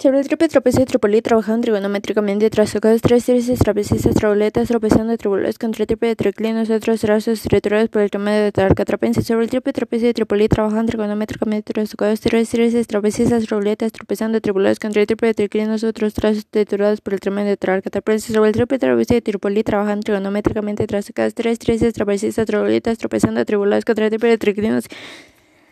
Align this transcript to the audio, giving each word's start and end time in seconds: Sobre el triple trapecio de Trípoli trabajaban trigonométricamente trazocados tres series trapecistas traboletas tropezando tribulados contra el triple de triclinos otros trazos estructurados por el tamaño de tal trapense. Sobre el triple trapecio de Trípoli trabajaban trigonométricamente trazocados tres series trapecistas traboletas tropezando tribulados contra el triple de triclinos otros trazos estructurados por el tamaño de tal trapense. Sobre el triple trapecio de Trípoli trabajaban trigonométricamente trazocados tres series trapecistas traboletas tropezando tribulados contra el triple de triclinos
Sobre 0.00 0.18
el 0.18 0.26
triple 0.26 0.48
trapecio 0.48 0.80
de 0.80 0.86
Trípoli 0.86 1.20
trabajaban 1.20 1.60
trigonométricamente 1.60 2.48
trazocados 2.48 3.02
tres 3.02 3.22
series 3.22 3.58
trapecistas 3.58 4.14
traboletas 4.14 4.66
tropezando 4.66 5.14
tribulados 5.18 5.58
contra 5.58 5.82
el 5.82 5.86
triple 5.88 6.08
de 6.08 6.16
triclinos 6.16 6.70
otros 6.70 7.02
trazos 7.02 7.40
estructurados 7.40 7.90
por 7.90 8.00
el 8.00 8.10
tamaño 8.10 8.40
de 8.40 8.50
tal 8.50 8.74
trapense. 8.74 9.20
Sobre 9.22 9.44
el 9.44 9.50
triple 9.50 9.74
trapecio 9.74 10.06
de 10.06 10.14
Trípoli 10.14 10.48
trabajaban 10.48 10.86
trigonométricamente 10.86 11.74
trazocados 11.74 12.18
tres 12.20 12.48
series 12.48 12.86
trapecistas 12.86 13.44
traboletas 13.44 13.92
tropezando 13.92 14.40
tribulados 14.40 14.78
contra 14.78 15.02
el 15.02 15.06
triple 15.06 15.28
de 15.28 15.34
triclinos 15.34 15.84
otros 15.84 16.14
trazos 16.14 16.38
estructurados 16.38 17.02
por 17.02 17.12
el 17.12 17.20
tamaño 17.20 17.48
de 17.48 17.58
tal 17.58 17.82
trapense. 17.82 18.32
Sobre 18.32 18.48
el 18.48 18.54
triple 18.54 18.78
trapecio 18.78 19.16
de 19.16 19.20
Trípoli 19.20 19.62
trabajaban 19.64 20.00
trigonométricamente 20.00 20.86
trazocados 20.86 21.34
tres 21.34 21.58
series 21.60 21.92
trapecistas 21.92 22.46
traboletas 22.46 22.96
tropezando 22.96 23.44
tribulados 23.44 23.84
contra 23.84 24.06
el 24.06 24.10
triple 24.12 24.30
de 24.30 24.38
triclinos 24.38 24.84